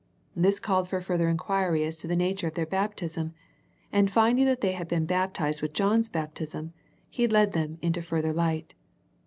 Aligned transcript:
This 0.35 0.59
called 0.59 0.89
for 0.89 0.99
further 0.99 1.29
enquiry 1.29 1.83
as 1.83 1.95
to 1.97 2.07
the 2.07 2.15
nature 2.15 2.47
of 2.47 2.55
their 2.55 2.65
baptism, 2.65 3.35
and 3.91 4.07
then 4.07 4.11
finding 4.11 4.45
that 4.45 4.61
they 4.61 4.71
had 4.71 4.87
been 4.87 5.05
baptized 5.05 5.61
with 5.61 5.73
John's 5.73 6.09
baptism, 6.09 6.73
he 7.07 7.27
led 7.27 7.53
them 7.53 7.77
into 7.83 8.01
further 8.01 8.33
light. 8.33 8.73